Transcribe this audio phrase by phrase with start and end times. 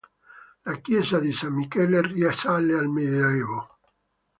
[0.65, 3.77] La chiesa di San Michele risale al Medioevo.